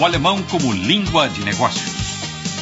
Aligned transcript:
o 0.00 0.04
alemão 0.04 0.42
como 0.44 0.72
língua 0.72 1.28
de 1.28 1.44
negócios. 1.44 2.06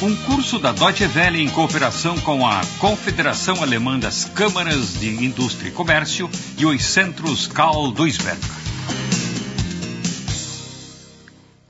Um 0.01 0.15
curso 0.23 0.59
da 0.59 0.71
Deutsche 0.71 1.05
Welle 1.15 1.41
em 1.41 1.49
cooperação 1.49 2.17
com 2.19 2.45
a 2.45 2.61
Confederação 2.79 3.61
Alemã 3.61 3.97
das 3.97 4.25
Câmaras 4.25 4.99
de 4.99 5.07
Indústria 5.23 5.69
e 5.69 5.71
Comércio 5.71 6.29
e 6.57 6.65
os 6.65 6.83
centros 6.83 7.47
Karl 7.47 7.91
Duisberg. 7.91 8.39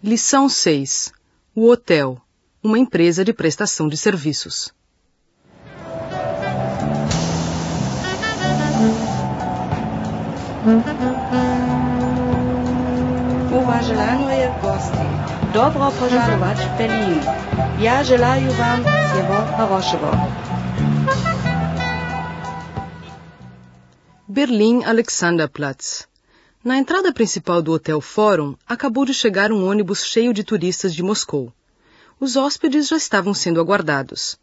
Lição 0.04 0.50
6. 0.50 1.12
O 1.56 1.70
hotel, 1.70 2.22
uma 2.62 2.78
empresa 2.78 3.24
de 3.24 3.32
prestação 3.32 3.88
de 3.88 3.96
serviços. 3.96 4.74
Уважаемые 13.52 14.50
гости, 14.62 15.09
добро 15.54 15.92
пожаловать 15.92 16.58
в 16.58 16.80
Berlin. 16.80 17.22
Я 17.80 18.04
желаю 18.04 18.52
вам 18.52 18.84
всего 18.84 19.46
хорошего. 19.58 20.12
Berlim 24.28 24.84
Alexanderplatz. 24.84 26.08
Na 26.64 26.78
entrada 26.78 27.14
principal 27.14 27.62
do 27.62 27.72
Hotel 27.72 28.02
Fórum, 28.02 28.56
acabou 28.68 29.06
de 29.06 29.14
chegar 29.14 29.52
um 29.52 29.66
ônibus 29.70 30.04
cheio 30.04 30.34
de 30.34 30.44
turistas 30.44 30.94
de 30.96 31.04
Moscou. 31.04 31.54
Os 32.20 32.36
hóspedes 32.36 32.88
já 32.88 32.98
estavam 32.98 33.34
sendo 33.34 33.62
aguardados. 33.62 34.38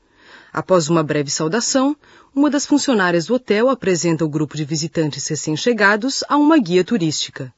Após 0.52 0.88
uma 0.88 1.02
breve 1.02 1.30
saudação, 1.30 1.96
uma 2.34 2.48
das 2.48 2.64
funcionárias 2.64 3.26
do 3.26 3.34
hotel 3.34 3.68
apresenta 3.68 4.24
o 4.24 4.28
grupo 4.28 4.56
de 4.56 4.64
visitantes 4.64 5.26
recém-chegados 5.26 6.22
a 6.28 6.36
uma 6.36 6.58
guia 6.58 6.84
turística, 6.84 7.52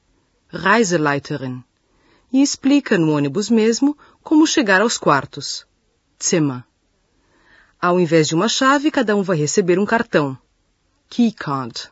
Reiseleiterin, 0.50 1.62
e 2.32 2.42
explica 2.42 2.98
no 2.98 3.12
ônibus 3.12 3.48
mesmo 3.48 3.96
como 4.22 4.46
chegar 4.46 4.80
aos 4.80 4.98
quartos, 4.98 5.66
Zimmer. 6.22 6.64
Ao 7.80 8.00
invés 8.00 8.28
de 8.28 8.34
uma 8.34 8.48
chave, 8.48 8.90
cada 8.90 9.14
um 9.14 9.22
vai 9.22 9.36
receber 9.36 9.78
um 9.78 9.86
cartão, 9.86 10.36
Keycard. 11.10 11.90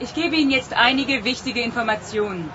Ich 0.00 0.12
gebe 0.14 0.36
Ihnen 0.36 0.52
jetzt 0.52 0.72
einige 0.74 1.24
wichtige 1.24 1.60
Informationen. 1.60 2.48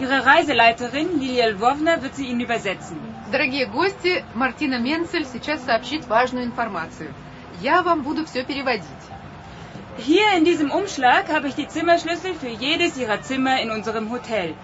Ihre 0.00 0.24
Reiseleiterin 0.24 1.18
Lilia 1.20 1.46
Lvovna 1.50 2.02
wird 2.02 2.16
sie 2.16 2.26
Ihnen 2.26 2.40
übersetzen. 2.40 2.96
Дорогие 3.30 3.66
гости, 3.66 4.24
Мартина 4.34 4.78
Менцель 4.78 5.26
сейчас 5.26 5.62
сообщит 5.62 6.06
важную 6.06 6.46
информацию. 6.46 7.14
Я 7.60 7.82
вам 7.82 8.02
буду 8.02 8.24
все 8.24 8.42
переводить. 8.44 9.04
Hier 9.98 10.36
in 10.38 10.44
diesem 10.44 10.70
Umschlag 10.70 11.28
habe 11.28 11.48
ich 11.48 11.54
die 11.54 11.68
Zimmerschlüssel 11.68 12.34
für 12.34 12.48
jedes 12.48 12.96
Ihrer 12.96 13.20
Zimmer 13.22 13.60
in 13.60 13.70
unserem 13.70 14.10
Hotel. 14.10 14.54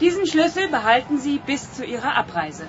Diesen 0.00 0.26
Schlüssel 0.26 0.68
behalten 0.68 1.18
Sie 1.18 1.38
bis 1.38 1.62
zu 1.76 1.84
Ihrer 1.84 2.16
Abreise. 2.16 2.66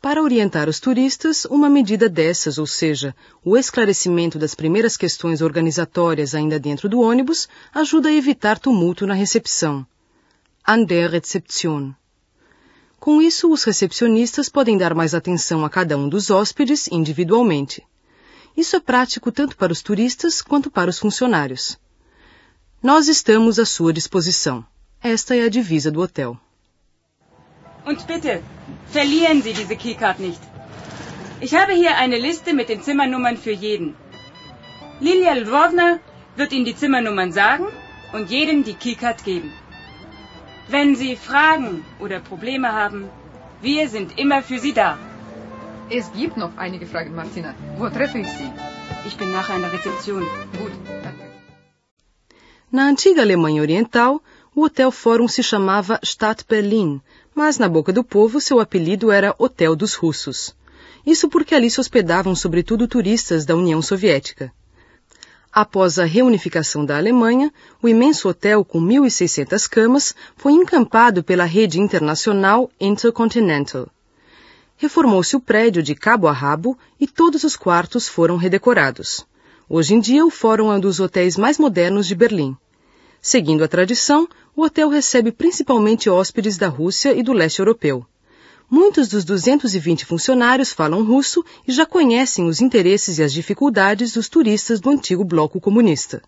Para 0.00 0.22
orientar 0.22 0.68
os 0.68 0.78
turistas, 0.78 1.44
uma 1.46 1.68
medida 1.68 2.08
dessas, 2.08 2.58
ou 2.58 2.66
seja, 2.66 3.12
o 3.44 3.56
esclarecimento 3.56 4.38
das 4.38 4.54
primeiras 4.54 4.96
questões 4.96 5.42
organizatórias 5.42 6.32
ainda 6.32 6.60
dentro 6.60 6.88
do 6.88 7.00
ônibus, 7.00 7.48
ajuda 7.74 8.08
a 8.08 8.12
evitar 8.12 8.56
tumulto 8.56 9.04
na 9.04 9.14
recepção. 9.14 9.84
An 10.64 10.84
der 10.84 11.10
Rezeption. 11.10 11.92
Com 13.00 13.20
isso, 13.20 13.50
os 13.50 13.64
recepcionistas 13.64 14.48
podem 14.48 14.78
dar 14.78 14.94
mais 14.94 15.12
atenção 15.12 15.64
a 15.64 15.70
cada 15.70 15.98
um 15.98 16.08
dos 16.08 16.30
hóspedes 16.30 16.86
individualmente. 16.86 17.82
Isso 18.56 18.76
é 18.76 18.80
prático 18.80 19.32
tanto 19.32 19.56
para 19.56 19.72
os 19.72 19.82
turistas 19.82 20.40
quanto 20.40 20.70
para 20.70 20.88
os 20.88 21.00
funcionários. 21.00 21.76
Nós 22.80 23.08
estamos 23.08 23.58
à 23.58 23.64
sua 23.64 23.92
disposição. 23.92 24.64
Esta 25.14 25.36
é 25.36 25.42
a 25.42 25.48
divisa 25.48 25.90
do 25.92 26.00
hotel. 26.00 26.32
Und 27.84 27.98
bitte, 28.08 28.42
verlieren 28.90 29.40
Sie 29.40 29.52
diese 29.52 29.76
Keycard 29.76 30.18
nicht. 30.18 30.40
Ich 31.40 31.54
habe 31.54 31.74
hier 31.74 31.96
eine 31.96 32.18
Liste 32.18 32.52
mit 32.52 32.68
den 32.68 32.82
Zimmernummern 32.82 33.36
für 33.36 33.52
jeden. 33.52 33.94
Lilia 34.98 35.34
Lvovna 35.34 36.00
wird 36.34 36.52
Ihnen 36.52 36.64
die 36.64 36.74
Zimmernummern 36.74 37.30
sagen 37.30 37.66
und 38.14 38.30
jedem 38.30 38.64
die 38.64 38.74
Keycard 38.74 39.22
geben. 39.22 39.52
Wenn 40.66 40.96
Sie 40.96 41.14
Fragen 41.14 41.84
oder 42.00 42.18
Probleme 42.18 42.72
haben, 42.72 43.08
wir 43.62 43.88
sind 43.88 44.18
immer 44.18 44.42
für 44.42 44.58
Sie 44.58 44.72
da. 44.72 44.98
Es 45.88 46.12
gibt 46.14 46.36
noch 46.36 46.56
einige 46.56 46.86
Fragen, 46.86 47.14
Martina. 47.14 47.54
Wo 47.78 47.88
treffe 47.90 48.18
ich 48.18 48.30
Sie? 48.38 48.50
Ich 49.06 49.16
bin 49.16 49.30
nachher 49.30 49.54
in 49.54 49.62
der 49.62 49.72
Rezeption. 49.72 50.22
Gut, 50.60 50.72
danke. 51.04 51.26
Na 52.72 52.88
antiga 52.88 53.22
Alemanha 53.22 53.62
Oriental, 53.62 54.18
o 54.56 54.64
Hotel 54.64 54.90
Fórum 54.90 55.28
se 55.28 55.42
chamava 55.42 56.00
Stadt 56.02 56.42
Berlin, 56.48 56.98
mas 57.34 57.58
na 57.58 57.68
boca 57.68 57.92
do 57.92 58.02
povo 58.02 58.40
seu 58.40 58.58
apelido 58.58 59.12
era 59.12 59.34
Hotel 59.38 59.76
dos 59.76 59.92
Russos. 59.92 60.56
Isso 61.04 61.28
porque 61.28 61.54
ali 61.54 61.70
se 61.70 61.78
hospedavam 61.78 62.34
sobretudo 62.34 62.88
turistas 62.88 63.44
da 63.44 63.54
União 63.54 63.82
Soviética. 63.82 64.50
Após 65.52 65.98
a 65.98 66.06
reunificação 66.06 66.86
da 66.86 66.96
Alemanha, 66.96 67.52
o 67.82 67.88
imenso 67.88 68.30
hotel 68.30 68.64
com 68.64 68.80
1.600 68.80 69.68
camas 69.68 70.14
foi 70.38 70.52
encampado 70.52 71.22
pela 71.22 71.44
rede 71.44 71.78
internacional 71.78 72.70
Intercontinental. 72.80 73.88
Reformou-se 74.78 75.36
o 75.36 75.40
prédio 75.40 75.82
de 75.82 75.94
cabo 75.94 76.28
a 76.28 76.32
rabo 76.32 76.78
e 76.98 77.06
todos 77.06 77.44
os 77.44 77.56
quartos 77.56 78.08
foram 78.08 78.38
redecorados. 78.38 79.26
Hoje 79.68 79.92
em 79.92 80.00
dia, 80.00 80.24
o 80.24 80.30
Fórum 80.30 80.72
é 80.72 80.76
um 80.76 80.80
dos 80.80 80.98
hotéis 80.98 81.36
mais 81.36 81.58
modernos 81.58 82.06
de 82.06 82.14
Berlim. 82.14 82.56
Seguindo 83.28 83.64
a 83.64 83.68
tradição, 83.68 84.28
o 84.56 84.62
hotel 84.62 84.88
recebe 84.88 85.30
principalmente 85.30 86.08
hóspedes 86.08 86.56
da 86.56 86.66
Rússia 86.66 87.12
e 87.12 87.22
do 87.22 87.34
leste 87.34 87.58
europeu. 87.58 88.06
Muitos 88.70 89.06
dos 89.06 89.22
220 89.22 90.06
funcionários 90.06 90.72
falam 90.72 91.04
russo 91.04 91.44
e 91.68 91.72
já 91.72 91.84
conhecem 91.84 92.48
os 92.48 92.62
interesses 92.62 93.18
e 93.18 93.22
as 93.22 93.34
dificuldades 93.34 94.14
dos 94.14 94.30
turistas 94.30 94.80
do 94.80 94.88
antigo 94.88 95.22
bloco 95.22 95.60
comunista. 95.60 96.22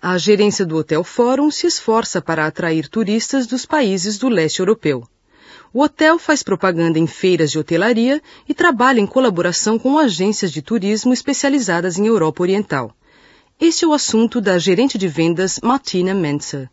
A 0.00 0.16
gerência 0.16 0.64
do 0.64 0.76
Hotel 0.76 1.04
Fórum 1.04 1.50
se 1.50 1.66
esforça 1.66 2.22
para 2.22 2.46
atrair 2.46 2.88
turistas 2.88 3.46
dos 3.46 3.66
países 3.66 4.16
do 4.16 4.30
leste 4.30 4.60
europeu. 4.60 5.06
O 5.72 5.82
hotel 5.82 6.18
faz 6.18 6.42
propaganda 6.42 6.98
em 6.98 7.06
feiras 7.06 7.50
de 7.50 7.58
hotelaria 7.58 8.22
e 8.48 8.54
trabalha 8.54 9.00
em 9.00 9.06
colaboração 9.06 9.78
com 9.78 9.98
agências 9.98 10.50
de 10.50 10.62
turismo 10.62 11.12
especializadas 11.12 11.98
em 11.98 12.06
Europa 12.06 12.42
Oriental. 12.42 12.90
Este 13.60 13.84
é 13.84 13.88
o 13.88 13.92
assunto 13.92 14.40
da 14.40 14.58
gerente 14.58 14.96
de 14.96 15.06
vendas 15.06 15.60
Martina 15.62 16.14
Menzer. 16.14 16.70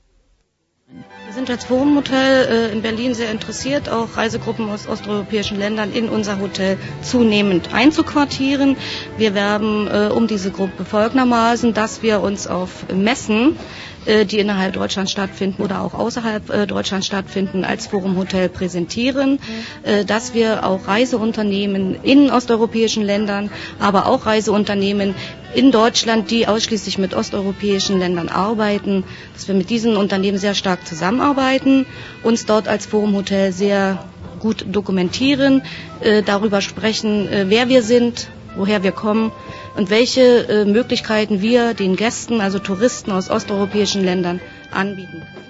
Wir 0.88 1.34
sind 1.34 1.50
als 1.50 1.68
Wohnhotel 1.72 2.46
äh, 2.46 2.72
in 2.72 2.84
Berlin 2.84 3.16
sehr 3.16 3.32
interessiert, 3.32 3.90
auch 3.90 4.18
Reisegruppen 4.18 4.70
aus 4.70 4.88
osteuropäischen 4.88 5.58
Ländern 5.58 5.92
in 5.92 6.10
unser 6.10 6.40
Hotel 6.40 6.78
zunehmend 7.02 7.74
einzuquartieren. 7.74 8.78
Wir 9.18 9.34
werben 9.34 9.88
äh, 9.88 10.12
um 10.14 10.28
diese 10.28 10.52
Gruppe 10.52 10.86
folgendermaßen, 10.86 11.74
dass 11.74 12.04
wir 12.04 12.22
uns 12.22 12.46
auf 12.46 12.86
Messen, 12.94 13.58
die 14.06 14.40
innerhalb 14.40 14.74
Deutschlands 14.74 15.12
stattfinden 15.12 15.64
oder 15.64 15.82
auch 15.82 15.94
außerhalb 15.94 16.50
äh, 16.50 16.68
Deutschlands 16.68 17.08
stattfinden, 17.08 17.66
als 17.66 17.88
Forum 17.88 18.18
Hotel 18.18 18.50
präsentieren, 18.50 19.40
äh, 19.84 20.06
dass 20.06 20.34
wir 20.34 20.66
auch 20.66 20.88
Reiseunternehmen 20.88 21.96
in 22.04 22.30
osteuropäischen 22.30 23.04
Ländern, 23.04 23.50
aber 23.80 24.06
auch 24.08 24.26
Reiseunternehmen 24.26 25.16
in 25.56 25.72
Deutschland, 25.72 26.30
die 26.32 26.48
ausschließlich 26.48 26.98
mit 26.98 27.14
osteuropäischen 27.14 27.98
Ländern 27.98 28.30
arbeiten, 28.30 29.04
dass 29.34 29.48
wir 29.48 29.56
mit 29.56 29.70
diesen 29.70 29.96
Unternehmen 29.96 30.38
sehr 30.38 30.54
stark 30.54 30.86
zusammenarbeiten, 30.86 31.86
uns 32.24 32.46
dort 32.46 32.68
als 32.68 32.86
Forum 32.86 33.16
Hotel 33.16 33.52
sehr 33.54 34.04
gut 34.40 34.66
dokumentieren, 34.68 35.62
äh, 36.02 36.22
darüber 36.22 36.62
sprechen, 36.62 37.28
äh, 37.28 37.46
wer 37.48 37.70
wir 37.70 37.82
sind, 37.82 38.28
woher 38.56 38.84
wir 38.84 38.92
kommen 38.92 39.32
und 39.78 39.90
welche 39.90 40.48
äh, 40.48 40.66
Möglichkeiten 40.66 41.42
wir 41.42 41.74
den 41.74 41.96
Gästen, 41.96 42.42
also 42.42 42.60
Touristen 42.60 43.12
aus 43.12 43.30
osteuropäischen 43.30 44.04
Ländern, 44.04 44.40
anbieten 44.72 45.20
können. 45.22 45.46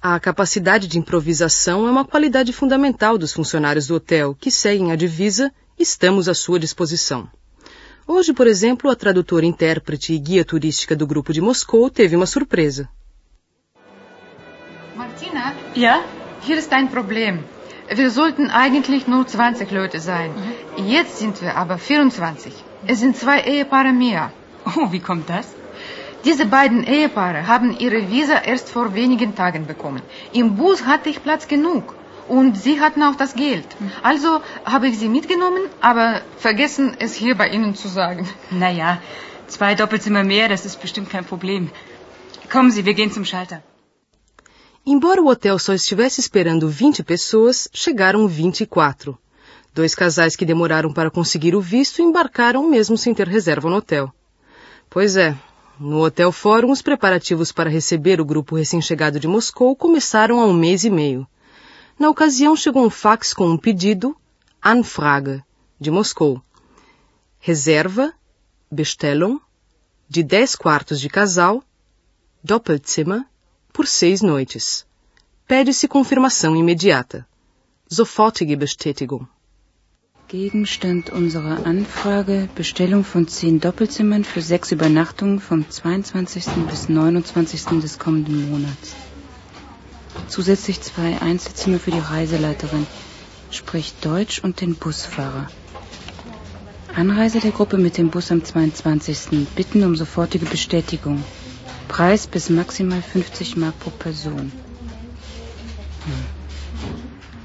A 0.00 0.20
capacidade 0.20 0.86
de 0.86 0.98
improvisação 0.98 1.86
é 1.88 1.90
uma 1.90 2.04
qualidade 2.04 2.52
fundamental 2.52 3.16
dos 3.16 3.32
funcionários 3.32 3.86
do 3.86 3.94
hotel, 3.94 4.34
que 4.34 4.50
seguem 4.50 4.92
a 4.92 4.96
divisa 4.96 5.50
Estamos 5.78 6.28
à 6.28 6.34
sua 6.34 6.58
disposição. 6.60 7.28
Hoje, 8.06 8.32
por 8.32 8.46
exemplo, 8.46 8.90
a 8.90 8.94
tradutora, 8.94 9.44
intérprete 9.46 10.12
e 10.12 10.18
guia 10.18 10.44
turística 10.44 10.94
do 10.94 11.06
grupo 11.06 11.32
de 11.32 11.40
Moscou 11.40 11.90
teve 11.90 12.14
uma 12.14 12.26
surpresa. 12.26 12.88
Martina, 14.94 15.54
Ja? 15.74 16.04
hier 16.46 16.58
ist 16.58 16.72
ein 16.72 16.88
Problem. 16.88 17.42
Wir 17.88 18.10
sollten 18.10 18.50
eigentlich 18.50 19.06
nur 19.06 19.26
20 19.26 19.70
Leute 19.70 20.00
sein. 20.00 20.30
Jetzt 20.76 21.18
sind 21.18 21.42
wir 21.42 21.56
aber 21.56 21.78
24. 21.78 22.52
Es 22.86 23.00
sind 23.00 23.16
zwei 23.16 23.40
Ehepaare 23.40 23.92
mehr. 23.92 24.32
Oh, 24.76 24.90
wie 24.92 25.00
kommt 25.00 25.28
das? 25.28 25.48
Diese 26.24 26.46
beiden 26.46 26.84
Ehepaare 26.84 27.46
haben 27.46 27.76
ihre 27.78 28.10
Visa 28.10 28.38
erst 28.38 28.70
vor 28.70 28.94
wenigen 28.94 29.34
Tagen 29.34 29.66
bekommen. 29.66 30.00
Im 30.32 30.56
Bus 30.56 30.86
hatte 30.86 31.10
ich 31.10 31.22
Platz 31.22 31.46
genug. 31.48 31.94
Und 32.26 32.56
sie 32.56 32.80
hatten 32.80 33.02
auch 33.02 33.16
das 33.16 33.34
Geld. 33.34 33.66
Also 34.02 34.40
habe 34.64 34.88
ich 34.88 34.98
sie 34.98 35.10
mitgenommen, 35.10 35.60
aber 35.82 36.22
vergessen, 36.38 36.96
es 36.98 37.14
hier 37.14 37.34
bei 37.34 37.48
Ihnen 37.50 37.74
zu 37.74 37.88
sagen. 37.88 38.26
Naja, 38.50 38.96
zwei 39.46 39.74
Doppelzimmer 39.74 40.24
mehr, 40.24 40.48
das 40.48 40.64
ist 40.64 40.80
bestimmt 40.80 41.10
kein 41.10 41.26
Problem. 41.26 41.70
Kommen 42.50 42.70
Sie, 42.70 42.86
wir 42.86 42.94
gehen 42.94 43.12
zum 43.12 43.26
Schalter. 43.26 43.62
Embora 44.86 45.22
o 45.22 45.28
hotel 45.28 45.58
só 45.58 45.72
estivesse 45.72 46.20
esperando 46.20 46.68
20 46.68 47.02
pessoas, 47.02 47.68
chegaram 47.72 48.28
24. 48.28 49.18
Dois 49.72 49.94
casais 49.94 50.36
que 50.36 50.44
demoraram 50.44 50.92
para 50.92 51.10
conseguir 51.10 51.54
o 51.54 51.60
visto 51.60 52.02
embarcaram 52.02 52.68
mesmo 52.68 52.98
sem 52.98 53.14
ter 53.14 53.26
reserva 53.26 53.70
no 53.70 53.76
hotel. 53.76 54.12
Pois 54.90 55.16
é, 55.16 55.34
no 55.80 56.04
Hotel 56.04 56.30
Fórum, 56.30 56.70
os 56.70 56.82
preparativos 56.82 57.50
para 57.50 57.70
receber 57.70 58.20
o 58.20 58.24
grupo 58.24 58.54
recém-chegado 58.54 59.18
de 59.18 59.26
Moscou 59.26 59.74
começaram 59.74 60.38
há 60.38 60.46
um 60.46 60.52
mês 60.52 60.84
e 60.84 60.90
meio. 60.90 61.26
Na 61.98 62.10
ocasião, 62.10 62.54
chegou 62.54 62.84
um 62.84 62.90
fax 62.90 63.32
com 63.32 63.48
um 63.48 63.56
pedido, 63.56 64.14
Anfrage, 64.62 65.42
de 65.80 65.90
Moscou. 65.90 66.42
Reserva, 67.40 68.12
Bestellung, 68.70 69.40
de 70.08 70.22
10 70.22 70.56
quartos 70.56 71.00
de 71.00 71.08
casal, 71.08 71.62
Doppelzimmer, 72.42 73.24
por 73.74 73.88
seis 73.88 74.22
noites. 74.22 74.86
Pede-se 75.48 75.88
confirmação 75.88 76.54
imediata. 76.54 77.26
Sofortige 77.90 78.56
Bestätigung. 78.56 79.26
Gegenstand 80.28 81.10
unserer 81.12 81.66
Anfrage 81.66 82.48
Bestellung 82.54 83.02
von 83.02 83.26
zehn 83.26 83.58
Doppelzimmern 83.58 84.22
für 84.22 84.40
sechs 84.40 84.70
Übernachtungen 84.70 85.40
vom 85.40 85.68
22. 85.68 86.44
bis 86.70 86.88
29. 86.88 87.80
des 87.80 87.98
kommenden 87.98 88.48
Monats. 88.48 88.94
Zusätzlich 90.28 90.80
zwei 90.80 91.20
Einzelzimmer 91.20 91.80
für 91.80 91.90
die 91.90 91.98
Reiseleiterin, 91.98 92.86
sprich 93.50 93.92
Deutsch 94.00 94.38
und 94.38 94.60
den 94.60 94.76
Busfahrer. 94.76 95.48
Anreise 96.94 97.40
der 97.40 97.50
Gruppe 97.50 97.76
mit 97.76 97.98
dem 97.98 98.10
Bus 98.10 98.30
am 98.30 98.44
22. 98.44 99.48
Bitten 99.56 99.82
um 99.82 99.96
sofortige 99.96 100.46
Bestätigung. 100.46 101.24
Preis 101.88 102.26
bis 102.26 102.48
maximal 102.48 103.02
50 103.02 103.56
Mark 103.56 103.76
pro 103.78 103.90
Person. 103.90 104.50
Hm. 106.06 106.24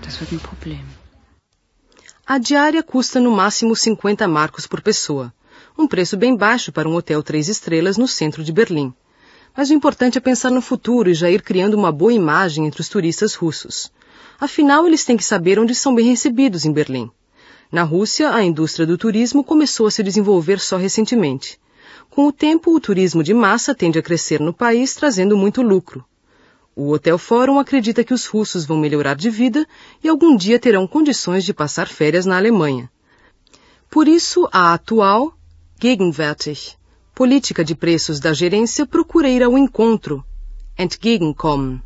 Das 0.01 0.19
wird 0.19 0.31
ein 0.31 0.39
Problem. 0.39 0.86
A 2.25 2.38
diária 2.38 2.83
custa 2.83 3.19
no 3.19 3.31
máximo 3.31 3.75
50 3.75 4.27
marcos 4.27 4.68
por 4.68 4.81
pessoa, 4.81 5.33
um 5.77 5.88
preço 5.88 6.15
bem 6.15 6.36
baixo 6.36 6.71
para 6.71 6.88
um 6.88 6.95
hotel 6.95 7.21
três 7.24 7.47
estrelas 7.47 7.97
no 7.97 8.07
centro 8.07 8.44
de 8.44 8.51
Berlim. 8.51 8.94
Mas 9.56 9.69
o 9.69 9.74
importante 9.74 10.18
é 10.18 10.21
pensar 10.21 10.51
no 10.51 10.62
futuro 10.62 11.09
e 11.09 11.13
já 11.13 11.30
ir 11.30 11.41
criando 11.41 11.74
uma 11.74 11.91
boa 11.91 12.13
imagem 12.13 12.65
entre 12.65 12.81
os 12.81 12.89
turistas 12.89 13.33
russos. 13.33 13.91
Afinal, 14.39 14.88
eles 14.88 15.03
têm 15.03 15.18
que 15.18 15.24
saber 15.24 15.59
onde 15.59 15.75
são 15.75 15.94
bem 15.94 16.06
recebidos 16.06 16.65
em 16.65 16.71
Berlim. 16.71 17.12
Na 17.71 17.83
Rússia, 17.83 18.33
a 18.33 18.44
indústria 18.44 18.86
do 18.86 18.97
turismo 18.97 19.44
começou 19.44 19.86
a 19.86 19.91
se 19.91 20.01
desenvolver 20.01 20.59
só 20.59 20.77
recentemente. 20.77 21.59
Com 22.09 22.27
o 22.27 22.31
tempo, 22.31 22.75
o 22.75 22.79
turismo 22.79 23.23
de 23.23 23.33
massa 23.33 23.75
tende 23.75 24.00
a 24.00 24.01
crescer 24.01 24.39
no 24.39 24.53
país, 24.53 24.95
trazendo 24.95 25.38
muito 25.38 25.61
lucro. 25.61 26.03
O 26.75 26.91
Hotel 26.91 27.17
Fórum 27.17 27.59
acredita 27.59 28.03
que 28.03 28.13
os 28.13 28.25
russos 28.25 28.65
vão 28.65 28.77
melhorar 28.77 29.15
de 29.15 29.29
vida 29.29 29.67
e 30.03 30.07
algum 30.07 30.35
dia 30.35 30.57
terão 30.57 30.88
condições 30.88 31.44
de 31.44 31.53
passar 31.53 31.88
férias 31.88 32.25
na 32.25 32.38
Alemanha. 32.38 32.89
Por 33.89 34.07
isso, 34.07 34.47
a 34.51 34.73
atual, 34.73 35.33
gegenwärtig, 35.81 36.77
política 37.13 37.65
de 37.65 37.75
preços 37.75 38.19
da 38.19 38.33
gerência 38.33 38.85
procura 38.85 39.27
ir 39.29 39.44
ao 39.44 39.57
encontro, 39.57 40.23
entgegenkommen, 40.77 41.81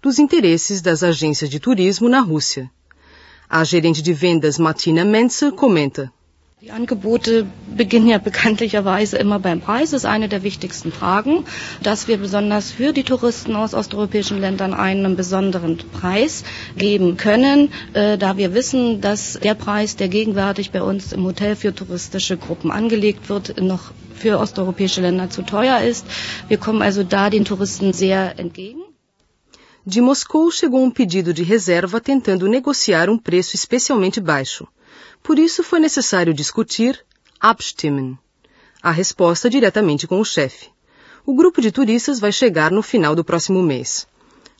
dos 0.00 0.18
interesses 0.18 0.80
das 0.80 1.02
agências 1.02 1.50
de 1.50 1.58
turismo 1.58 2.08
na 2.08 2.20
Rússia. 2.20 2.70
A 3.48 3.64
gerente 3.64 4.00
de 4.00 4.12
vendas 4.12 4.58
Martina 4.58 5.04
Menzel 5.04 5.52
comenta. 5.52 6.12
Die 6.60 6.72
Angebote 6.72 7.46
beginnen 7.76 8.08
ja 8.08 8.18
bekanntlicherweise 8.18 9.16
immer 9.16 9.38
beim 9.38 9.60
Preis. 9.60 9.92
Das 9.92 10.02
ist 10.02 10.10
eine 10.10 10.28
der 10.28 10.42
wichtigsten 10.42 10.90
Fragen, 10.90 11.44
dass 11.84 12.08
wir 12.08 12.16
besonders 12.16 12.72
für 12.72 12.92
die 12.92 13.04
Touristen 13.04 13.54
aus 13.54 13.74
osteuropäischen 13.74 14.40
Ländern 14.40 14.74
einen 14.74 15.14
besonderen 15.14 15.76
Preis 15.76 16.42
geben 16.76 17.16
können, 17.16 17.70
äh, 17.92 18.18
da 18.18 18.36
wir 18.36 18.54
wissen, 18.54 19.00
dass 19.00 19.38
der 19.40 19.54
Preis, 19.54 19.94
der 19.94 20.08
gegenwärtig 20.08 20.72
bei 20.72 20.82
uns 20.82 21.12
im 21.12 21.22
Hotel 21.26 21.54
für 21.54 21.72
touristische 21.72 22.36
Gruppen 22.36 22.72
angelegt 22.72 23.28
wird, 23.28 23.60
noch 23.62 23.92
für 24.16 24.40
osteuropäische 24.40 25.00
Länder 25.00 25.30
zu 25.30 25.42
teuer 25.42 25.80
ist. 25.82 26.06
Wir 26.48 26.58
kommen 26.58 26.82
also 26.82 27.04
da 27.04 27.30
den 27.30 27.44
Touristen 27.44 27.92
sehr 27.92 28.36
entgegen. 28.36 28.82
De 29.84 30.02
Moscou 30.02 30.50
chegou 30.50 30.82
um 30.82 30.90
pedido 30.90 31.32
de 31.32 31.44
reserva 31.44 32.00
tentando 32.00 32.48
negociar 32.48 33.08
um 33.08 33.16
preço 33.16 33.54
especialmente 33.54 34.20
baixo. 34.20 34.66
Por 35.28 35.38
isso 35.38 35.62
foi 35.62 35.78
necessário 35.78 36.32
discutir 36.32 37.04
abstimmen, 37.38 38.18
a 38.82 38.90
resposta 38.90 39.50
diretamente 39.50 40.06
com 40.06 40.18
o 40.20 40.24
chefe. 40.24 40.70
O 41.26 41.34
grupo 41.34 41.60
de 41.60 41.70
turistas 41.70 42.18
vai 42.18 42.32
chegar 42.32 42.70
no 42.70 42.82
final 42.82 43.14
do 43.14 43.22
próximo 43.22 43.62
mês. 43.62 44.06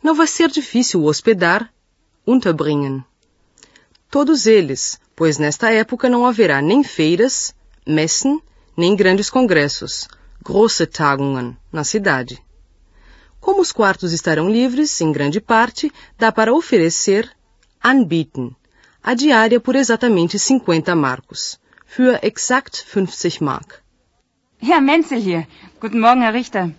Não 0.03 0.15
vai 0.15 0.27
ser 0.27 0.51
difícil 0.51 1.03
hospedar 1.05 1.73
unterbringen. 2.27 3.03
Todos 4.11 4.47
eles, 4.47 5.01
pois 5.17 5.39
nesta 5.39 5.71
época 5.71 6.07
não 6.07 6.27
haverá 6.27 6.61
nem 6.61 6.85
feiras, 6.85 7.55
Messen, 7.87 8.39
nem 8.77 8.95
grandes 8.95 9.31
congressos, 9.31 10.07
große 10.45 10.85
Tagungen, 10.85 11.57
na 11.73 11.83
cidade. 11.83 12.45
Como 13.41 13.63
os 13.63 13.73
quartos 13.73 14.13
estarão 14.13 14.51
livres, 14.51 15.01
em 15.01 15.11
grande 15.13 15.41
parte, 15.41 15.91
dá 16.19 16.31
para 16.31 16.53
oferecer 16.53 17.35
anbieten, 17.83 18.55
a 19.03 19.15
diária 19.15 19.61
por 19.61 19.75
exatamente 19.77 20.39
50 20.39 20.95
Marcos. 20.95 21.59
Für 21.87 22.23
exakt 22.23 22.77
50 22.77 23.41
Mark. 23.41 23.83
Herr 24.59 24.81
Menzel 24.81 25.21
hier. 25.21 25.47
Guten 25.81 26.01
Morgen, 26.01 26.23
Herr 26.23 26.35
Richter. 26.35 26.71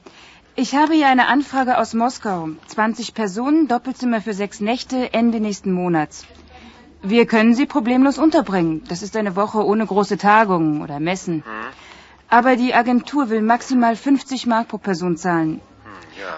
Ich 0.55 0.75
habe 0.75 0.93
hier 0.93 1.07
eine 1.07 1.27
Anfrage 1.27 1.77
aus 1.77 1.93
Moskau. 1.93 2.49
20 2.67 3.13
Personen, 3.13 3.67
Doppelzimmer 3.67 4.21
für 4.21 4.33
sechs 4.33 4.59
Nächte, 4.59 5.13
Ende 5.13 5.39
nächsten 5.39 5.71
Monats. 5.71 6.25
Wir 7.01 7.25
können 7.25 7.55
Sie 7.55 7.65
problemlos 7.65 8.17
unterbringen. 8.17 8.83
Das 8.89 9.01
ist 9.01 9.15
eine 9.15 9.35
Woche 9.35 9.65
ohne 9.65 9.85
große 9.85 10.17
Tagungen 10.17 10.81
oder 10.81 10.99
Messen. 10.99 11.43
Aber 12.27 12.57
die 12.57 12.73
Agentur 12.73 13.29
will 13.29 13.41
maximal 13.41 13.95
50 13.95 14.45
Mark 14.47 14.67
pro 14.67 14.77
Person 14.77 15.15
zahlen. 15.15 15.61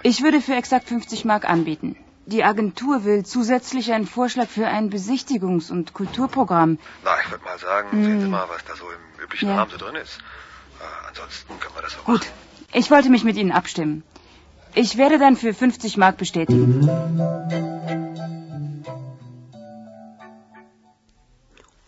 Ich 0.04 0.22
würde 0.22 0.40
für 0.40 0.54
exakt 0.54 0.88
50 0.88 1.26
Mark 1.26 1.50
anbieten. 1.50 1.98
Die 2.26 2.44
Agentur 2.44 3.04
will 3.04 3.26
zusätzlich 3.26 3.92
einen 3.94 4.06
Vorschlag 4.08 4.48
für 4.48 4.68
ein 4.68 4.90
Besichtigungs- 4.92 5.72
und 5.72 5.94
Kulturprogramm. 5.94 6.78
Na, 7.04 7.12
ich 7.24 7.32
würde 7.32 7.44
mal 7.44 7.58
sagen, 7.58 7.92
Hm. 7.92 8.04
sehen 8.06 8.22
Sie 8.22 8.28
mal, 8.28 8.48
was 8.50 8.64
da 8.66 8.76
so 8.76 8.86
im 8.86 9.24
üblichen 9.24 9.50
Ja. 9.50 9.56
Rahmen 9.56 9.72
so 9.72 9.78
drin 9.78 9.96
ist. 9.96 10.20
Äh, 10.80 11.08
ansonsten 11.10 11.60
können 11.60 11.76
wir 11.76 11.82
das 11.82 11.98
auch 11.98 12.06
Gut, 12.06 12.22
machen. 12.22 12.32
ich 12.74 12.92
wollte 12.92 13.10
mich 13.10 13.24
mit 13.24 13.38
Ihnen 13.38 13.52
abstimmen. 13.52 14.04
Ich 14.76 14.98
werde 14.98 15.20
dann 15.20 15.36
für 15.36 15.54
50 15.54 15.98
Mark 15.98 16.18
bestätigen. 16.18 16.88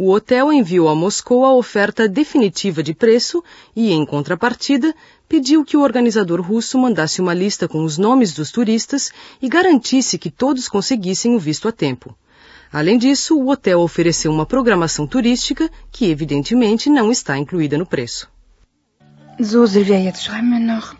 O 0.05 0.11
hotel 0.11 0.51
enviou 0.51 0.89
a 0.89 0.95
Moscou 0.95 1.45
a 1.45 1.53
oferta 1.53 2.09
definitiva 2.09 2.83
de 2.83 2.93
preço 2.93 3.41
e, 3.73 3.93
em 3.93 4.05
contrapartida, 4.05 4.93
pediu 5.29 5.63
que 5.63 5.77
o 5.77 5.81
organizador 5.81 6.41
russo 6.41 6.77
mandasse 6.77 7.21
uma 7.21 7.33
lista 7.33 7.69
com 7.69 7.85
os 7.85 7.97
nomes 7.97 8.33
dos 8.33 8.51
turistas 8.51 9.13
e 9.41 9.47
garantisse 9.47 10.17
que 10.17 10.29
todos 10.29 10.67
conseguissem 10.67 11.33
o 11.37 11.39
visto 11.39 11.69
a 11.69 11.71
tempo. 11.71 12.13
Além 12.69 12.97
disso, 12.97 13.39
o 13.39 13.47
hotel 13.47 13.79
ofereceu 13.79 14.29
uma 14.29 14.45
programação 14.45 15.07
turística 15.07 15.69
que, 15.89 16.11
evidentemente, 16.11 16.89
não 16.89 17.09
está 17.09 17.37
incluída 17.37 17.77
no 17.77 17.85
preço. 17.85 18.29
So, 19.39 19.65
Silvia, 19.65 20.01
jetzt 20.01 20.21
schreiben 20.21 20.51
wir 20.51 20.59
noch. 20.59 20.97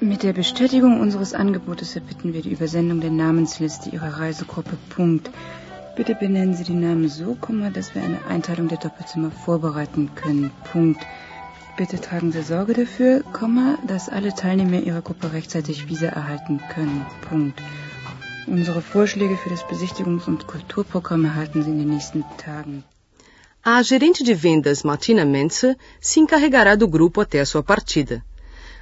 Mit 0.00 0.22
der 0.22 0.32
Bestätigung 0.32 1.02
unseres 1.02 1.34
Angebotes 1.34 1.94
erbitten 1.96 2.32
wir 2.32 2.40
die 2.40 2.54
Übersendung 2.54 2.98
der 2.98 3.10
Namensliste 3.10 3.90
Ihrer 3.90 4.20
Reisegruppe. 4.20 4.78
Punkt. 4.88 5.30
Bitte 5.98 6.14
benennen 6.14 6.54
Sie 6.54 6.62
die 6.62 6.80
Namen 6.86 7.08
so, 7.08 7.36
dass 7.74 7.92
wir 7.92 8.02
eine 8.04 8.24
Einteilung 8.26 8.68
der 8.68 8.78
Doppelzimmer 8.78 9.32
vorbereiten 9.32 10.10
können. 10.14 10.52
Punkt. 10.70 11.00
Bitte 11.76 12.00
tragen 12.00 12.30
Sie 12.30 12.42
Sorge 12.42 12.72
dafür, 12.72 13.24
dass 13.84 14.08
alle 14.08 14.32
Teilnehmer 14.32 14.78
Ihrer 14.78 15.02
Gruppe 15.02 15.32
rechtzeitig 15.32 15.88
Visa 15.88 16.06
erhalten 16.06 16.60
können. 16.72 17.04
Punkt. 17.28 17.60
Unsere 18.46 18.80
Vorschläge 18.80 19.36
für 19.36 19.50
das 19.50 19.64
Besichtigungs- 19.64 20.28
und 20.28 20.46
Kulturprogramm 20.46 21.24
erhalten 21.24 21.64
Sie 21.64 21.70
in 21.70 21.78
den 21.78 21.90
nächsten 21.90 22.22
Tagen. 22.46 22.84
A 23.64 23.82
gerente 23.82 24.22
de 24.22 24.36
vendas 24.36 24.84
Martina 24.84 25.24
Menze 25.24 25.76
se 26.00 26.20
encarregará 26.20 26.76
do 26.76 26.86
grupo 26.86 27.20
até 27.22 27.40
a 27.40 27.44
sua 27.44 27.64
partida. 27.64 28.22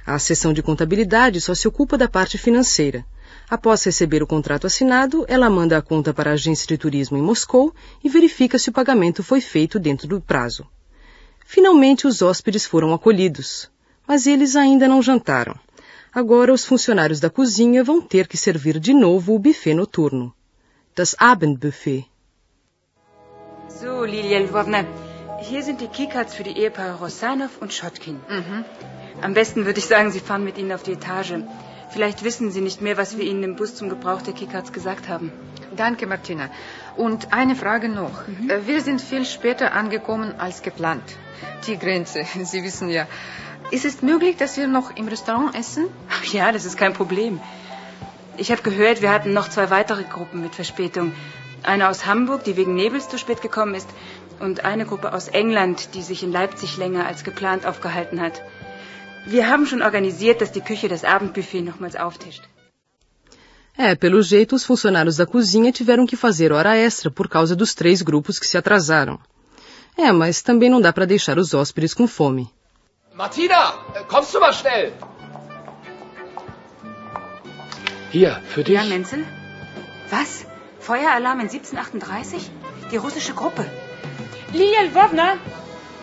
A 0.05 0.19
seção 0.19 0.53
de 0.53 0.61
contabilidade 0.61 1.41
só 1.41 1.55
se 1.55 1.67
ocupa 1.67 1.97
da 1.97 2.07
parte 2.07 2.37
financeira. 2.37 3.03
Após 3.49 3.83
receber 3.83 4.21
o 4.21 4.27
contrato 4.27 4.67
assinado, 4.67 5.25
ela 5.27 5.49
manda 5.49 5.77
a 5.77 5.81
conta 5.81 6.13
para 6.13 6.31
a 6.31 6.33
agência 6.33 6.67
de 6.67 6.77
turismo 6.77 7.17
em 7.17 7.21
Moscou 7.21 7.73
e 8.03 8.09
verifica 8.09 8.59
se 8.59 8.69
o 8.69 8.73
pagamento 8.73 9.23
foi 9.23 9.39
feito 9.39 9.79
dentro 9.79 10.07
do 10.07 10.19
prazo. 10.19 10.67
Finalmente 11.45 12.05
os 12.05 12.21
hóspedes 12.21 12.65
foram 12.65 12.93
acolhidos, 12.93 13.71
mas 14.05 14.27
eles 14.27 14.55
ainda 14.55 14.87
não 14.87 15.01
jantaram. 15.01 15.55
Agora 16.13 16.51
os 16.51 16.65
funcionários 16.65 17.19
da 17.19 17.29
cozinha 17.29 17.83
vão 17.83 18.01
ter 18.01 18.27
que 18.27 18.37
servir 18.37 18.79
de 18.79 18.93
novo 18.93 19.33
o 19.33 19.39
buffet 19.39 19.73
noturno. 19.73 20.33
Das 20.95 21.15
Abendbuffet. 21.17 22.05
So, 23.69 24.03
Lilia 24.03 24.39
Lvovna, 24.39 24.85
hier 25.39 25.61
sind 25.61 25.79
die 25.79 25.87
Keycards 25.87 26.33
für 26.33 26.43
die 26.43 26.57
Ehepaare 26.57 26.97
Rosanov 26.97 27.61
und 27.61 27.71
Schotkin. 27.71 28.19
Am 29.21 29.33
besten 29.33 29.65
würde 29.65 29.79
ich 29.79 29.85
sagen, 29.85 30.11
Sie 30.11 30.19
fahren 30.19 30.43
mit 30.43 30.57
ihnen 30.57 30.71
auf 30.71 30.83
die 30.83 30.93
Etage. 30.93 31.43
Vielleicht 31.89 32.23
wissen 32.23 32.51
Sie 32.51 32.61
nicht 32.61 32.81
mehr, 32.81 32.97
was 32.97 33.17
wir 33.17 33.23
Ihnen 33.23 33.43
im 33.43 33.55
Bus 33.55 33.75
zum 33.75 33.89
Gebrauch 33.89 34.21
der 34.21 34.33
Keycards 34.33 34.73
gesagt 34.73 35.07
haben. 35.07 35.31
Danke, 35.75 36.07
Martina. 36.07 36.49
Und 36.95 37.33
eine 37.33 37.55
Frage 37.55 37.89
noch. 37.89 38.23
Äh, 38.49 38.65
Wir 38.65 38.81
sind 38.81 39.01
viel 39.01 39.25
später 39.25 39.73
angekommen 39.73 40.35
als 40.37 40.61
geplant. 40.61 41.03
Die 41.67 41.77
Grenze, 41.77 42.23
Sie 42.43 42.63
wissen 42.63 42.89
ja. 42.89 43.07
Ist 43.71 43.85
es 43.85 44.01
möglich, 44.01 44.37
dass 44.37 44.57
wir 44.57 44.67
noch 44.67 44.95
im 44.95 45.07
Restaurant 45.07 45.55
essen? 45.55 45.85
Ach 46.09 46.23
ja, 46.25 46.51
das 46.51 46.65
ist 46.65 46.77
kein 46.77 46.93
Problem. 46.93 47.39
Ich 48.37 48.51
habe 48.51 48.61
gehört, 48.61 49.01
wir 49.01 49.11
hatten 49.11 49.33
noch 49.33 49.49
zwei 49.49 49.69
weitere 49.69 50.03
Gruppen 50.03 50.41
mit 50.41 50.55
Verspätung. 50.55 51.13
Eine 51.63 51.89
aus 51.89 52.05
Hamburg, 52.05 52.43
die 52.43 52.55
wegen 52.55 52.75
Nebels 52.75 53.09
zu 53.09 53.17
spät 53.17 53.41
gekommen 53.41 53.73
ist, 53.75 53.89
und 54.39 54.63
eine 54.63 54.85
Gruppe 54.85 55.13
aus 55.13 55.27
England, 55.27 55.95
die 55.95 56.03
sich 56.03 56.23
in 56.23 56.31
Leipzig 56.31 56.77
länger 56.77 57.07
als 57.07 57.23
geplant 57.23 57.65
aufgehalten 57.65 58.21
hat. 58.21 58.41
Wir 59.29 59.49
haben 59.49 59.65
schon 59.65 59.81
organisiert, 59.81 60.39
dass 60.41 60.51
die 60.53 60.61
Küche 60.61 60.87
das 60.87 61.03
Abendbuffet 61.03 61.61
nochmals 61.61 61.95
auftischt. 61.97 62.43
É, 63.77 63.93
pelo 63.93 64.21
jeito, 64.21 64.55
os 64.55 64.63
funcionários 64.63 65.17
da 65.17 65.25
cozinha 65.25 65.71
tiveram 65.71 66.07
que 66.07 66.15
fazer 66.15 66.51
hora 66.51 66.75
extra 66.75 67.11
por 67.11 67.27
causa 67.27 67.55
dos 67.55 67.75
três 67.75 68.01
grupos 68.01 68.39
que 68.39 68.47
se 68.47 68.57
atrasaram. 68.57 69.19
É, 69.97 70.11
mas 70.11 70.41
também 70.41 70.69
não 70.69 70.79
dá 70.79 70.93
para 70.93 71.05
deixar 71.05 71.37
os 71.37 71.53
hóspedes 71.53 71.93
com 71.93 72.07
fome. 72.07 72.49
Martina, 73.13 73.73
kommst 74.07 74.33
du 74.33 74.39
mal 74.39 74.53
schnell? 74.53 74.93
Hier, 78.11 78.41
für 78.53 78.63
dich. 78.63 78.75
Ja, 78.75 78.85
Menzel? 78.85 79.25
Was? 80.09 80.45
Feueralarm 80.79 81.41
in 81.41 81.49
1738? 81.49 82.49
Die 82.91 82.97
russische 82.97 83.33
Gruppe. 83.33 83.69
Lilia 84.53 84.83
Lvovna? 84.83 85.37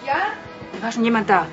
Ja? 0.06 0.34
War 0.82 0.92
schon 0.92 1.04
jemand 1.04 1.30
da? 1.30 1.46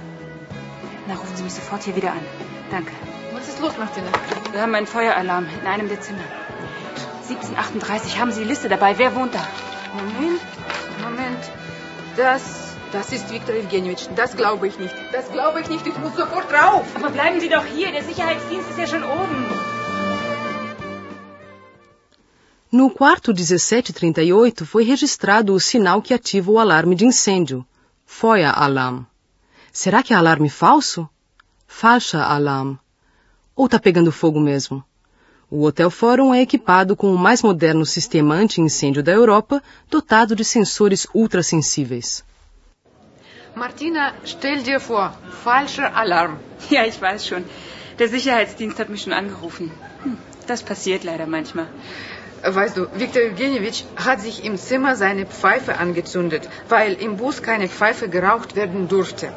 Na, 1.08 1.16
rufen 1.16 1.36
Sie 1.36 1.44
mich 1.44 1.54
sofort 1.54 1.84
hier 1.84 1.96
wieder 1.96 2.12
an. 2.12 2.26
Danke. 2.70 2.92
Was 3.34 3.48
ist 3.48 3.60
los, 3.60 3.78
Martina? 3.78 4.08
Wir 4.52 4.62
haben 4.62 4.76
einen 4.76 4.88
Feueralarm 4.88 5.48
in 5.60 5.68
einem 5.68 5.90
der 5.90 6.00
Zimmer. 6.02 6.24
1738. 7.30 8.20
Haben 8.20 8.32
Sie 8.32 8.42
die 8.42 8.48
Liste 8.48 8.70
dabei? 8.70 8.98
Wer 8.98 9.16
wohnt 9.16 9.34
da? 9.34 9.44
Moment, 9.94 10.42
Moment. 11.04 11.44
Das, 12.18 12.76
das 12.92 13.12
ist 13.12 13.32
Viktor 13.32 13.56
Evgenjewitsch. 13.56 14.08
Das 14.16 14.36
glaube 14.36 14.68
ich 14.68 14.78
nicht. 14.78 14.96
Das 15.12 15.32
glaube 15.32 15.62
ich 15.62 15.70
nicht. 15.70 15.88
Ich 15.88 15.98
muss 15.98 16.16
sofort 16.16 16.52
drauf. 16.52 16.86
Aber 16.96 17.10
bleiben 17.10 17.40
Sie 17.40 17.50
doch 17.50 17.66
hier. 17.66 17.92
Der 17.92 18.04
Sicherheitsdienst 18.04 18.70
ist 18.70 18.80
ja 18.80 18.88
schon 18.88 19.04
oben. 19.04 19.46
No 22.74 22.90
quarto 22.90 23.32
1738 23.32 24.66
foi 24.66 24.84
registrado 24.86 25.54
o 25.54 25.60
sinal 25.60 26.02
que 26.02 26.14
ativa 26.14 26.52
o 26.52 26.58
alarme 26.58 26.96
de 26.96 27.06
incêndio. 27.06 27.66
Feueralarm. 28.06 29.06
Será 29.72 30.04
que 30.04 30.14
é 30.14 30.18
alarme 30.18 30.50
falso? 30.50 31.10
Falscher 31.66 32.22
Alarm. 32.22 32.76
Ou 33.56 33.70
tá 33.70 33.80
pegando 33.80 34.12
fogo 34.12 34.40
mesmo? 34.40 34.84
O 35.50 35.64
Hotel 35.64 35.90
Fórum 35.90 36.34
é 36.34 36.42
equipado 36.42 36.96
com 36.96 37.14
o 37.14 37.18
mais 37.18 37.42
moderno 37.42 37.86
sistema 37.86 38.36
anti-incêndio 38.36 39.02
da 39.02 39.14
Europa, 39.14 39.64
dotado 39.90 40.36
de 40.36 40.44
sensores 40.44 41.08
ultrassensíveis. 41.14 42.24
Martina, 43.56 44.16
stell 44.26 44.62
dir 44.62 44.80
vor, 44.80 45.12
falscher 45.44 45.90
Alarm. 45.96 46.38
Ja, 46.70 46.86
ich 46.86 47.02
weiß 47.02 47.26
schon. 47.26 47.44
Der 48.00 48.08
Sicherheitsdienst 48.10 48.80
hat 48.80 48.90
mich 48.90 49.02
schon 49.04 49.14
angerufen. 49.14 49.72
Hm, 50.04 50.18
das 50.48 50.64
passiert 50.64 51.04
leider 51.04 51.28
manchmal. 51.28 51.68
Weißt 52.44 52.76
du, 52.76 52.88
Viktor 52.96 53.22
Evgenjewitsch 53.22 53.84
hat 53.96 54.22
sich 54.22 54.44
im 54.44 54.58
Zimmer 54.58 54.96
seine 54.96 55.28
Pfeife 55.28 55.78
angezündet, 55.78 56.50
weil 56.70 56.94
im 56.94 57.18
Bus 57.18 57.44
keine 57.44 57.68
Pfeife 57.70 58.10
geraucht 58.10 58.56
werden 58.56 58.88
durfte. 58.88 59.32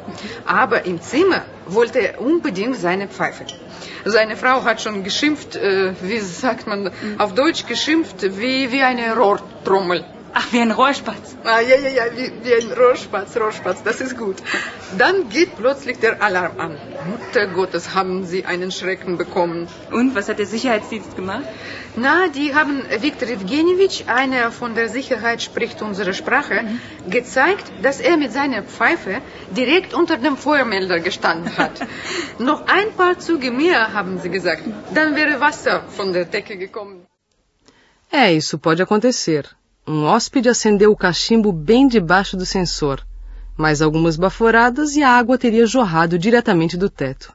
Aber 0.45 0.85
im 0.85 0.99
Zimmer 1.01 1.43
wollte 1.67 1.99
er 1.99 2.19
unbedingt 2.19 2.77
seine 2.77 3.07
Pfeife. 3.07 3.45
Seine 4.05 4.35
Frau 4.35 4.63
hat 4.63 4.81
schon 4.81 5.03
geschimpft, 5.03 5.55
äh, 5.55 5.93
wie 6.01 6.19
sagt 6.19 6.65
man 6.65 6.91
auf 7.19 7.35
Deutsch 7.35 7.67
geschimpft, 7.67 8.23
wie, 8.39 8.71
wie 8.71 8.81
eine 8.81 9.15
Rohrtrommel. 9.15 10.03
Ach, 10.37 10.51
wie 10.51 10.59
ein 10.59 10.71
Rohrspatz. 10.71 11.37
Ah, 11.45 11.61
ja, 11.61 11.77
ja, 11.77 11.89
ja, 11.89 12.03
wie, 12.13 12.29
wie 12.43 12.53
ein 12.53 12.69
Rohrspatz, 12.77 13.37
Rohrspatz, 13.37 13.83
das 13.83 14.01
ist 14.01 14.17
gut. 14.17 14.35
Dann 14.97 15.29
geht 15.29 15.55
plötzlich 15.55 15.99
der 15.99 16.21
Alarm 16.21 16.59
an. 16.59 16.77
Mutter 17.09 17.47
Gottes, 17.47 17.95
haben 17.95 18.25
sie 18.25 18.45
einen 18.45 18.69
Schrecken 18.71 19.17
bekommen. 19.17 19.69
Und, 19.91 20.13
was 20.13 20.27
hat 20.27 20.39
der 20.39 20.45
Sicherheitsdienst 20.45 21.15
gemacht? 21.15 21.45
Na, 21.97 22.27
die 22.27 22.53
haben 22.53 22.83
Viktor 23.01 23.29
Evgenjewitsch, 23.29 24.03
einer 24.07 24.51
von 24.51 24.75
der 24.75 24.89
Sicherheit 24.89 25.41
spricht 25.41 25.81
unsere 25.81 26.13
Sprache, 26.13 26.65
gezeigt, 27.09 27.71
dass 27.81 28.01
er 28.01 28.17
mit 28.17 28.33
seiner 28.33 28.63
Pfeife 28.63 29.21
direkt 29.55 29.93
unter 29.93 30.17
dem 30.17 30.35
Feuermelder 30.35 30.99
gestanden 30.99 31.55
hat. 31.57 31.79
Noch 32.39 32.67
ein 32.67 32.91
paar 32.97 33.17
Züge 33.19 33.49
mehr, 33.49 33.93
haben 33.93 34.19
sie 34.19 34.29
gesagt. 34.29 34.63
Dann 34.93 35.15
wäre 35.15 35.39
Wasser 35.39 35.83
von 35.97 36.11
der 36.11 36.25
Decke 36.25 36.57
gekommen. 36.57 37.05
É, 38.11 38.33
isso 38.33 38.57
pode 38.57 38.83
acontecer. 38.83 39.43
Um 39.87 40.03
hóspede 40.03 40.49
acendeu 40.49 40.91
o 40.91 40.97
cachimbo 40.97 41.51
bem 41.51 41.87
debaixo 41.87 42.35
do 42.35 42.45
sensor, 42.45 43.05
mais 43.55 43.81
algumas 43.81 44.17
baforadas 44.17 44.95
e 44.95 45.03
a 45.03 45.11
água 45.11 45.37
teria 45.37 45.65
jorrado 45.65 46.17
diretamente 46.17 46.75
do 46.75 46.89
teto. 46.89 47.33